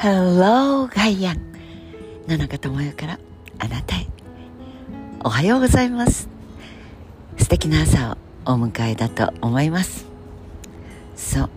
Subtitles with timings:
[0.00, 1.40] Hello ガイアン
[2.28, 3.18] 野中智代から
[3.58, 4.06] あなたへ。
[5.24, 6.28] おはようございます。
[7.36, 8.16] 素敵な朝
[8.46, 10.06] をお迎えだと思います。
[11.16, 11.50] そう。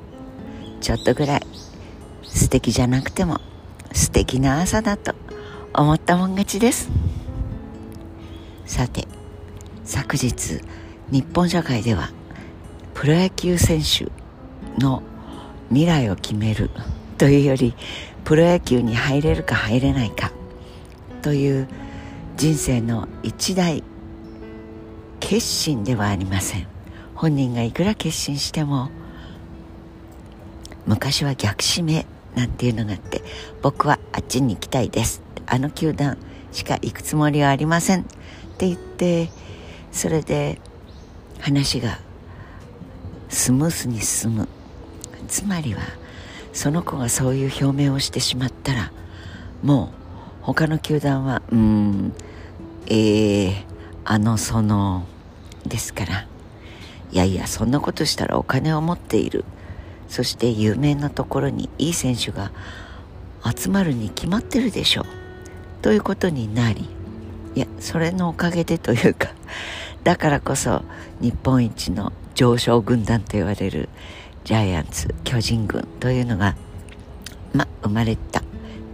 [0.81, 1.41] ちょっとぐらい
[2.23, 3.39] 素敵じゃなくても
[3.93, 5.13] 素敵な朝だと
[5.75, 6.89] 思ったもん勝ちです。
[8.65, 9.07] さて
[9.83, 10.61] 昨日
[11.11, 12.09] 日本社会では
[12.95, 14.11] プロ野球選手
[14.83, 15.03] の
[15.69, 16.71] 未来を決める
[17.21, 17.75] というより
[18.23, 20.31] プロ野球に入れるか入れないか
[21.21, 21.67] という
[22.35, 23.83] 人生の一大
[25.19, 26.65] 決心ではありません。
[27.13, 28.89] 本人がいくら決心しても
[30.87, 33.21] 昔は逆指名なんていうのがあって
[33.61, 35.21] 僕はあっちに行きたいです。
[35.45, 36.17] あの球団
[36.51, 38.01] しか行くつもりはありません。
[38.01, 38.03] っ
[38.57, 39.29] て言って
[39.91, 40.59] それで
[41.39, 41.99] 話が
[43.29, 44.47] スムースに進む。
[45.27, 46.00] つまりは
[46.53, 48.91] その子がそういう表明をしてしまったら
[49.63, 49.87] もう
[50.41, 52.13] 他の球団はうん
[52.87, 53.53] えー、
[54.05, 55.05] あのその
[55.65, 56.27] ですから。
[57.13, 59.43] いやいやそんなことしたらお金を持っている。
[60.07, 62.51] そして有名なところにいい選手が
[63.43, 65.05] 集まるに決まってるでしょう。
[65.81, 66.87] ということになり
[67.55, 69.29] いやそれのおかげでというか
[70.03, 70.83] だからこそ
[71.19, 73.89] 日本一の上昇軍団と言われる
[74.43, 76.55] ジャイアンツ巨人軍というのが
[77.53, 78.43] ま生まれた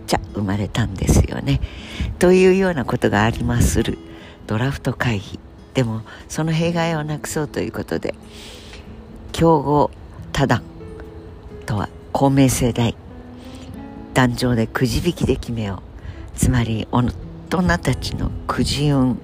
[0.05, 1.61] じゃ生まれたんですよね。
[2.19, 3.97] というようなことがありまする
[4.45, 5.39] ドラフト会議。
[5.73, 8.15] でもその弊害をなくそうということで
[9.31, 9.91] 競合
[10.33, 10.63] 多段
[11.67, 12.95] とは公明正大
[14.13, 15.83] 壇上でくじ引きで決めよ
[16.35, 16.37] う。
[16.37, 17.03] つまり大
[17.49, 19.19] 人たちのくじ運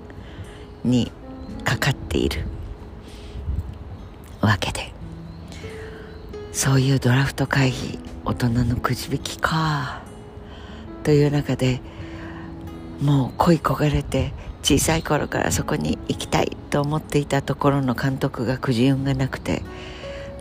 [0.83, 1.11] に
[1.63, 2.45] かかっている
[4.41, 4.92] わけで。
[6.53, 10.03] そういうドラフト会議大人のくじ引きか。
[11.03, 11.81] という中で
[13.01, 19.63] もう恋焦がれて小さい頃からそこに行きたいと思っていたところの監督がくじ運がなくて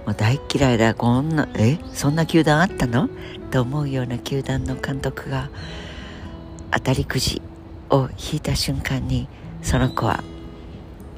[0.06, 1.78] もう大嫌いだこんなえ？
[1.94, 3.08] そんな球団あったの？
[3.50, 5.48] と思うような球団の監督が
[6.70, 7.40] 当たりくじ
[7.88, 9.28] を引いた瞬間に
[9.62, 10.22] その子は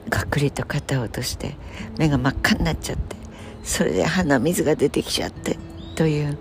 [0.09, 1.57] がっくりと肩を落として
[1.99, 3.24] 目が真っ赤になっちゃって。
[3.65, 5.59] それで鼻水が出てきちゃって
[5.97, 6.39] という。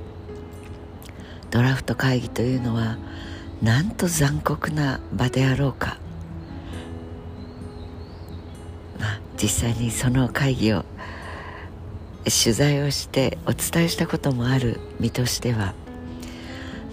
[1.53, 2.97] ドラフト会議というのは
[3.61, 5.99] なんと残酷な場であろうか、
[8.99, 10.83] まあ、実際にその会議を
[12.23, 15.75] 取材をしてお伝えしたこともある身としては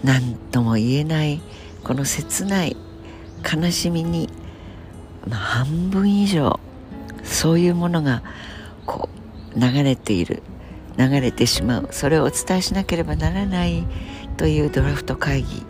[0.03, 1.41] 何とも言えない
[1.83, 2.77] この切ない
[3.43, 4.29] 悲しみに、
[5.27, 6.59] まあ、半分以上
[7.23, 8.21] そういうものが
[9.55, 10.43] 流れている
[10.97, 11.89] 流れてしまう。
[11.91, 13.85] それをお伝えしなければならない
[14.37, 15.65] というドラフト会議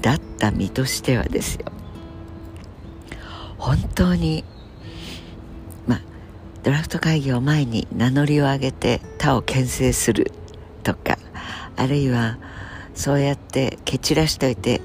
[0.00, 1.66] だった身としてはですよ。
[3.58, 4.44] 本当に
[5.86, 6.00] まあ
[6.62, 10.32] ドラフト会議を前に名乗りを上げて他を牽制する
[10.82, 11.18] とか
[11.76, 12.38] あるいは
[12.94, 14.80] そうやって蹴散らしといて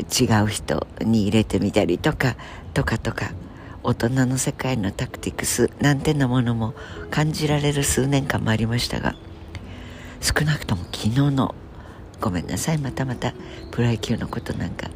[0.00, 2.36] 違う人に入れてみたりとか
[2.74, 3.32] とかとか
[3.82, 6.74] 大人の世界のタクティクスなんてなものも
[7.10, 9.14] 感じられる数年間もありましたが
[10.20, 11.54] 少なくとも昨日の
[12.20, 13.32] ごめんなさいまたまた
[13.70, 14.90] プロ野球のことなんか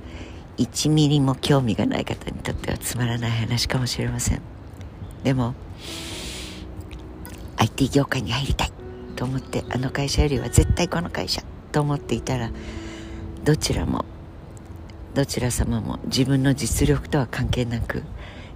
[0.59, 4.43] 1ミリも興味がない方にとってはつまらない話かもしれません。
[5.25, 5.55] でも
[7.57, 8.73] IT 業界に入りたい
[9.17, 12.51] と思ってあの会社よりは絶対この会社と思っていたら
[13.43, 14.05] どちらも
[15.15, 18.03] どちら様も自分の実力とは関係なく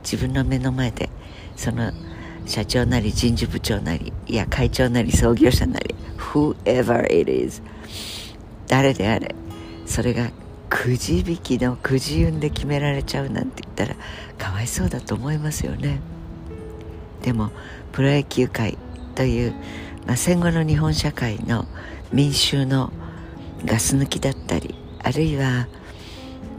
[0.02, 1.08] 自分の目の前で
[1.56, 1.92] その
[2.46, 7.62] 社長なり人事部長なりいや会長なり創業者なり whoever it is
[8.66, 9.34] 誰であれ
[9.86, 10.30] それが
[10.68, 13.96] くじ引きのくじ運で決められちゃうなんて言ったら
[14.36, 16.00] かわいそうだと思いますよね。
[17.22, 17.50] でも
[17.92, 18.76] プロ野球界
[19.14, 19.52] という、
[20.06, 21.66] まあ、戦後の日本社会の
[22.12, 22.92] 民衆の
[23.64, 25.66] ガス抜きだったりあるいは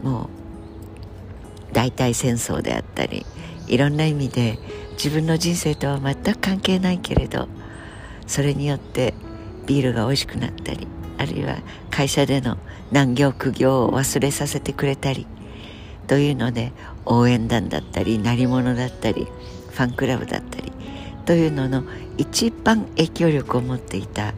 [0.02, 0.39] もう
[1.72, 3.26] 大体戦争であったり
[3.66, 4.58] いろんな意味で
[4.92, 7.48] 自分の人生とは全く関係ないけれど
[8.26, 9.14] それによって
[9.66, 10.86] ビールが美味しくなったり
[11.18, 11.58] あるいは
[11.90, 12.58] 会社での
[12.90, 15.26] 難行苦行を忘れさせてくれたり
[16.06, 16.72] というので
[17.06, 19.28] 応援団だったり鳴り物だったり
[19.70, 20.72] ファンクラブだったり
[21.24, 21.84] というのの
[22.16, 24.34] 一番影響力を持っていた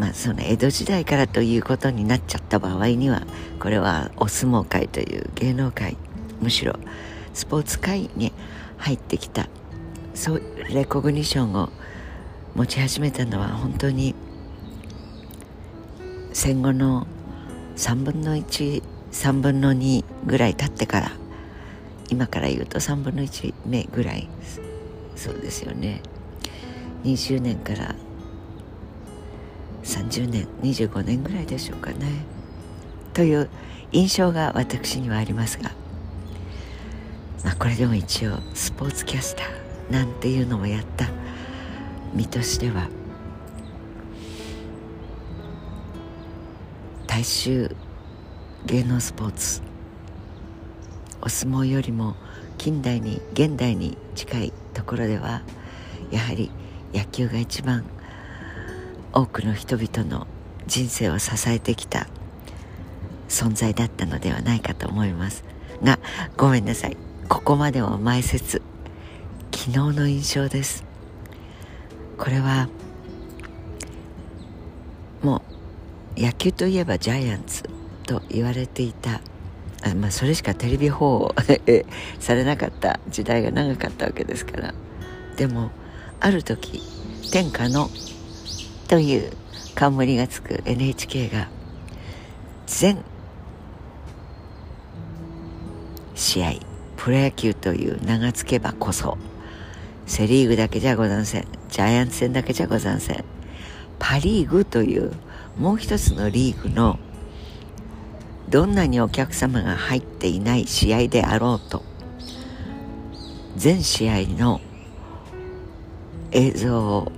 [0.00, 3.20] まあその江戸時代からということになっちゃった場合には
[3.58, 5.98] これはお相撲界という芸能界
[6.40, 6.74] むしろ
[7.34, 8.32] スポーツ界に
[8.78, 9.46] 入ってきた
[10.14, 11.68] そうレコグニションを
[12.54, 14.14] 持ち始めたのは本当に
[16.32, 17.06] 戦後の
[17.76, 21.12] 3分の13分の2ぐらい経ってから
[22.08, 24.30] 今から言うと3分の1目ぐらい
[25.14, 26.00] そうですよね。
[27.04, 27.94] 20年から
[29.90, 32.24] 30年25年ぐらいでしょうかね。
[33.12, 33.48] という
[33.92, 35.72] 印象が私にはありますが、
[37.44, 41.08] まあ、これでも一応スポーツキャスターなんていうのもやった
[42.14, 42.88] 身としては
[47.06, 47.74] 大衆
[48.66, 49.62] 芸能スポーツ
[51.20, 52.14] お相撲よりも
[52.58, 55.42] 近代に現代に近いところでは
[56.10, 56.50] やはり
[56.94, 57.84] 野球が一番
[59.12, 60.26] 多くの人々の
[60.66, 62.06] 人生を支えてきた
[63.28, 65.44] 存在だったのではないかと思います。
[65.82, 65.98] が
[66.36, 66.96] ごめんなさい。
[67.28, 68.62] ここまでは前説。
[69.52, 70.84] 昨日の印象です。
[72.18, 72.68] これは
[75.22, 75.42] も
[76.16, 77.64] う野球といえばジャイアンツ
[78.06, 79.20] と言われていた
[79.82, 81.34] あ、まあ、それしかテレビ放
[81.66, 81.86] 映
[82.20, 84.74] されなかった時代が長かったわけですから。
[85.36, 85.70] でも
[86.20, 86.82] ある時
[87.32, 87.88] 天下の
[88.90, 89.30] という
[89.76, 91.48] 冠がつく NHK が
[92.66, 93.04] 全
[96.16, 96.54] 試合
[96.96, 99.16] プロ野球という名が付けばこそ
[100.06, 103.24] セ・リーグだけじゃござんせんジャイアンツ戦だけじゃござんせん
[104.00, 105.12] パ・リーグという
[105.56, 106.98] もう一つのリーグの
[108.48, 111.84] どんなにお客様が入っていない試合であろうと
[113.54, 114.60] 全試合の
[116.32, 117.12] 映像を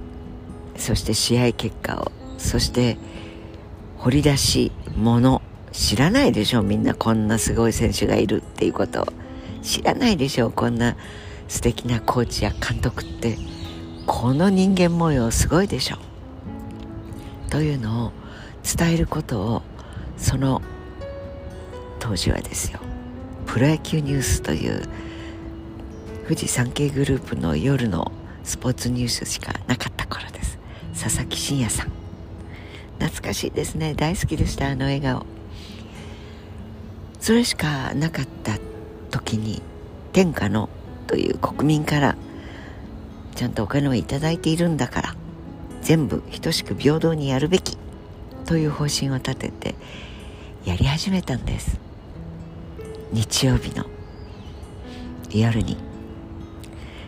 [0.76, 2.12] そして試合結果を。
[2.38, 2.96] そして
[3.98, 5.42] 掘り出し物。
[5.72, 9.10] 知らないでしょみんなこんなすごい選手がいるっていうこと
[9.62, 10.96] 知らないでしょこんな
[11.48, 13.38] 素敵なコーチや監督って。
[14.06, 15.96] この人間模様すごいでしょ
[17.50, 18.12] というのを
[18.76, 19.62] 伝えることを
[20.16, 20.62] その
[21.98, 22.80] 当時はですよ。
[23.46, 24.82] プロ野球ニュースという
[26.24, 28.10] 富士山系グループの夜の
[28.44, 29.91] スポーツニュースしかなかった。
[31.02, 31.90] 佐々木真也さん。
[33.00, 33.92] 懐かしいですね。
[33.94, 35.26] 大好きでしたあの笑顔。
[37.18, 38.56] それしかなかった
[39.10, 39.62] 時に
[40.12, 40.68] 天下の
[41.08, 42.16] という国民から
[43.34, 45.16] ちゃんとお金を頂いているんだから
[45.80, 47.76] 全部等しく平等にやるべき
[48.46, 49.74] という方針を立てて
[50.64, 51.80] やり始めたんです。
[53.10, 53.86] 日曜日の
[55.32, 55.76] 夜に。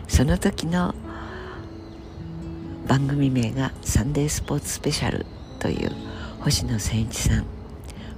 [0.09, 0.93] その時の
[2.87, 5.25] 番組名が「サンデースポーツスペシャル」
[5.59, 5.91] という
[6.41, 7.45] 星野千一さん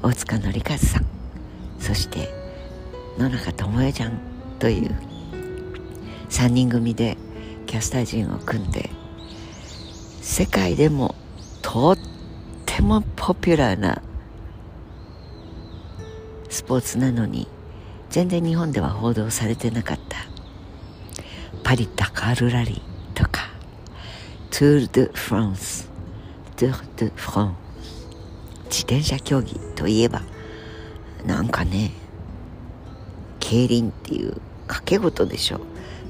[0.04, 1.06] 大塚紀和さん
[1.80, 2.30] そして
[3.18, 4.20] 野中智恵ちゃん
[4.60, 4.92] という
[6.30, 7.18] 3人組で
[7.66, 8.90] キャスター陣を組んで
[10.22, 11.16] 世界でも
[11.62, 11.98] とっ
[12.66, 14.02] てもポピュラーな
[16.50, 17.48] スポーツなのに
[18.10, 20.18] 全然日本では報道されてなかった
[21.64, 22.87] パリ・ダカールラリー
[24.58, 25.88] トゥール・ド・フランス
[26.56, 28.06] トゥール・ド・フランス
[28.64, 30.24] 自転車競技といえば
[31.28, 31.92] なんかね
[33.40, 35.62] 競輪っていう賭け事でしょ。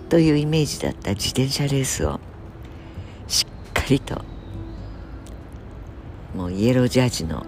[0.07, 2.21] というイメージだった自転車レースを
[3.27, 4.21] しっかりと
[6.33, 7.45] もうイエロージャージの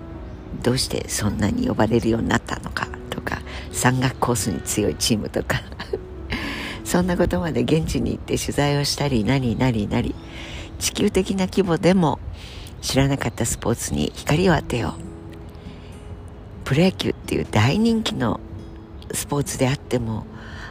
[0.61, 3.39] どうしてそんなに呼ばれるようになったのかとか
[3.71, 5.61] 山岳コースに強いチームとか。
[6.83, 10.13] そんなことまで現地に行って取材をしたり何なりなり
[10.79, 12.19] 地球的な規模でも
[12.81, 15.01] 知らなかったスポーツに光を当てよう。
[16.65, 18.39] プロ野球っていう大人気の
[19.11, 20.25] スポーツであっても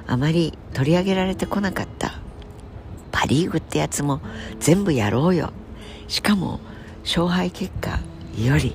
[0.07, 2.15] あまり取り上げられてこなかった。
[3.13, 4.21] パ・リーグってやつも
[4.61, 5.53] 全部やろうよ。
[6.09, 6.61] しかも
[7.03, 7.99] 勝敗結果
[8.39, 8.75] より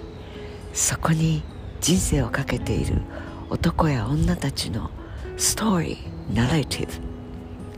[0.73, 1.43] そこに
[1.81, 3.01] 人生をかけている
[3.49, 4.91] 男や女たちの
[5.37, 6.93] ストーリーナレティブ。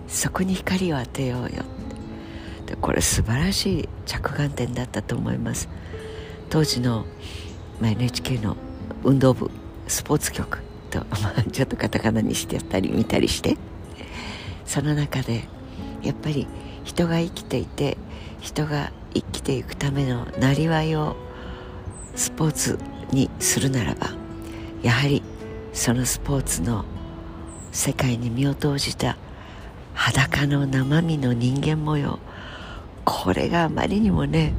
[0.08, 1.64] そこに光を当てようよ。
[2.82, 5.70] これ素晴らしい着眼点だったと思います。
[6.50, 7.06] 当時の、
[7.80, 8.58] まあ、NHK の
[9.04, 9.52] 運動部
[9.88, 13.58] スポーツ局と、 まあ、ちょっとカタカナにしてやったり見たりして。
[14.66, 15.44] その中で
[16.02, 16.48] やっぱり
[16.84, 17.98] 人が生きていて
[18.42, 21.16] 人が生きていくためのなりわいを
[22.16, 22.80] スポーツ
[23.12, 24.10] にするならば
[24.84, 25.24] やはり
[25.74, 26.86] そのスポーツの
[27.72, 29.18] 世界に身を投じた
[29.94, 32.20] 裸の生身の人間模様
[33.06, 34.54] これがあまりにもね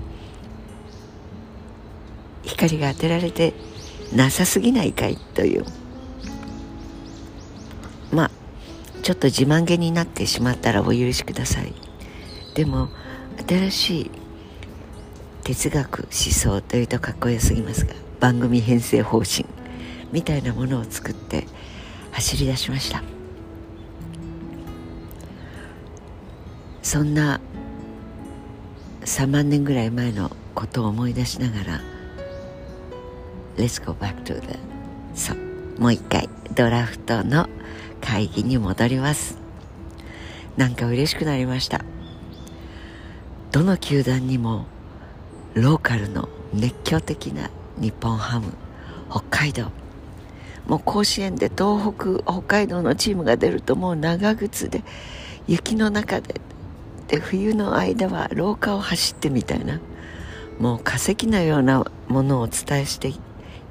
[2.45, 3.53] 光が当てられて
[4.15, 5.65] なさすぎないかいという。
[8.13, 8.31] まあ
[9.03, 11.75] ちょっと自慢げになってしまったらお許しください。
[12.55, 12.89] でも
[13.47, 14.11] 新しい
[15.43, 19.45] 哲学思想というとかっこよすぎますが番組編成方針
[20.13, 21.47] みたいなものを作って
[22.13, 23.03] 走り出しました。
[26.83, 27.41] そんな
[29.07, 31.81] 3万年ぐらい前のことを思い出しながら
[33.57, 34.59] Let's go back to the
[35.15, 35.37] そう
[35.79, 37.49] もう一回ドラフトの
[38.01, 39.39] 会議に戻ります。
[40.57, 41.85] なんか嬉しくなりました。
[43.53, 44.67] どの球団にも
[45.55, 48.53] ローカルの熱狂的な日本ハム
[49.11, 49.71] 北海道。
[50.67, 54.83] もう甲子園で東北北海道のチームが出るともう長靴で
[55.47, 56.41] 雪の中で
[57.09, 59.81] で冬の間は廊下を走ってみたいな
[60.59, 63.13] もう化石のようなものをお伝えして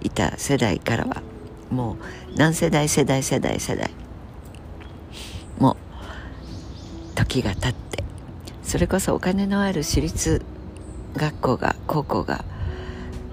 [0.01, 1.21] いた世代からは
[1.69, 3.89] もう何世代世代世代世代
[5.59, 8.03] もう時が経って
[8.63, 10.41] それこそお金のある私立
[11.15, 12.45] 学校が高校が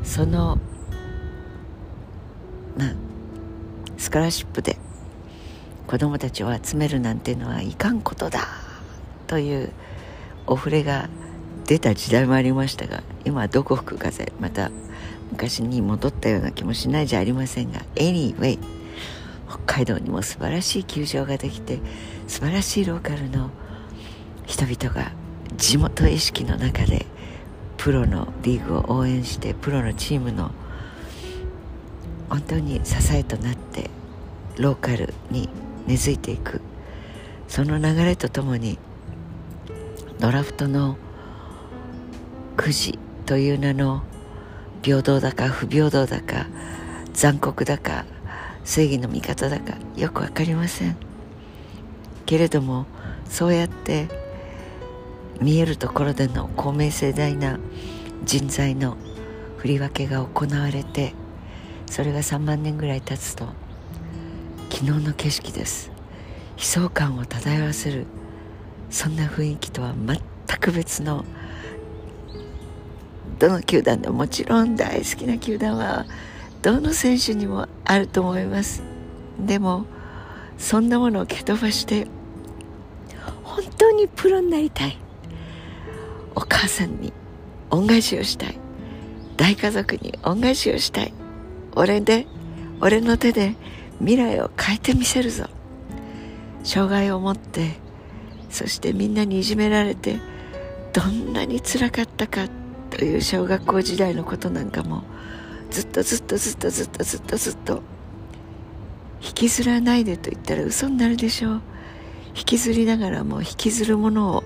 [0.03, 0.59] その
[2.77, 2.95] まあ
[3.99, 4.79] スカラシップで
[5.87, 8.62] 子供たちを集めるなんていうのはいかんことだ。
[9.33, 9.73] という
[10.47, 11.09] お触れが
[11.65, 14.71] 出た時代もありましたが今はどこ吹く風また
[15.31, 18.59] 昔に戻ったような気もしないじゃありませんが Anyway
[19.49, 21.79] 北海道にも素晴らしい球場ができて
[22.29, 23.49] 素晴らしいローカルの
[24.45, 25.13] 人々が
[25.57, 27.07] 地元意識の中で
[27.79, 30.51] プロのリーグを応援してプロのチームの
[32.29, 33.89] 本当に支えとなって
[34.59, 35.49] ローカルに
[35.87, 36.61] 根付いていく。
[37.53, 38.79] その流れとともに
[40.23, 40.97] ドラフトの
[42.57, 44.05] くじという名の
[44.81, 46.47] 平等だか不平等だか
[47.13, 48.05] 残酷だか
[48.63, 50.97] 正義の味方だかよく分かりません。
[52.25, 52.87] けれども
[53.29, 54.07] そうやって
[55.41, 57.59] 見えるところでの公明正大な
[58.25, 58.97] 人材の
[59.57, 61.15] 振り分けが行われて
[61.91, 63.47] それが3万年ぐらい経つと
[64.71, 65.91] 昨日の景色です。
[66.59, 68.07] 悲壮感を漂わせる
[68.93, 70.21] そんな雰囲気とは全
[70.61, 71.25] く別の
[73.39, 76.05] どの球団でももちろん大好きな球団は
[76.61, 78.83] どの選手にもあると思います。
[79.41, 79.87] でも
[80.59, 82.07] そんなものを蹴飛ばして
[83.43, 84.99] 本当にプロになりたい。
[86.35, 87.13] お母さんに
[87.71, 88.59] 恩返しをしたい。
[89.39, 91.15] 大家族に恩返しをしたい。
[91.75, 92.27] 俺で
[92.81, 93.57] 俺の手で
[93.99, 95.47] 未来を変えてみせるぞ。
[96.63, 97.82] 障害を持って
[98.53, 100.21] そしてみんなにいじめられて
[100.93, 102.49] どんなにつらかったか
[102.91, 105.03] という小学校時代のことなんかも
[105.71, 107.83] ずっとずっとずっとずっとずっとずっと
[109.23, 111.63] 引きずらないでと言ったら嘘になるでしょう。
[112.37, 114.45] 引きずりながらも引きずるものを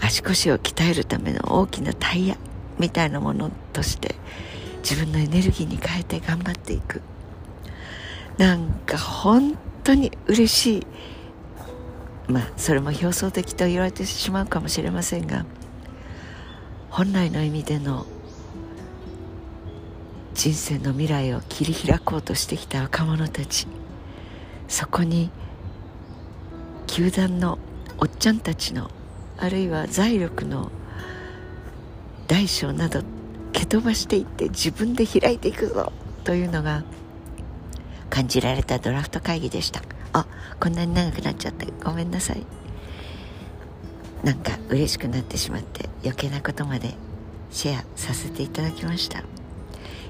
[0.00, 2.36] 足腰を鍛えるための大きなタイヤ
[2.78, 4.14] みたいなものとして
[4.82, 7.02] 自分のエネルギーに変えて頑張っていく。
[8.38, 10.86] なんか本当に嬉しい。
[12.30, 15.44] まあそれも表層的と言われてしまうかもしれませんが
[16.88, 18.06] 本来の意味での
[20.34, 23.66] 人生の未来を切り開こうとしてきた若者たち
[24.68, 25.30] そこに
[26.86, 27.58] 球団の
[27.98, 28.90] おっちゃんたちの
[29.36, 30.70] あるいは財力の
[32.26, 33.02] 大小など
[33.52, 35.92] 蹴飛ばしていって自分で開いていくぞ
[36.24, 36.84] というのが
[38.08, 39.82] 感じられたドラフト会議でした。
[40.12, 40.26] あ
[40.58, 42.44] こんなに長くなっちゃってごめんなさい。
[44.24, 46.94] なんか嬉しくなってしまって余計なことまで
[47.50, 49.22] シェアさせていただきました。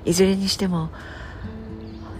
[0.04, 0.90] いずれにしても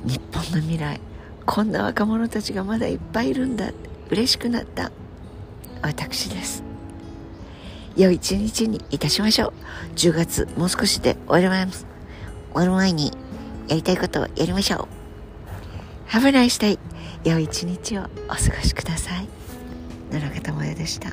[0.04, 1.00] 日本の未来
[1.46, 3.72] こんな若者たちがまだいっぱいいるんだ。
[4.10, 4.92] 嬉しくなった。
[5.82, 6.62] 私です。
[7.96, 9.52] 良い一日にいたしましょう。
[9.96, 11.87] 10月もう少しで終わります。
[12.52, 13.12] 終わる前に
[13.68, 14.88] やりたいことをやりましょ
[16.08, 16.10] う。
[16.10, 16.78] Have a nice day.
[17.24, 18.08] 良い一日をお過
[18.56, 19.28] ごしください。
[20.10, 21.10] 野中智也でした。